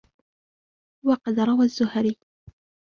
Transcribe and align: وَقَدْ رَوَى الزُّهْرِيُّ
وَقَدْ 1.05 1.39
رَوَى 1.39 1.65
الزُّهْرِيُّ 1.65 2.15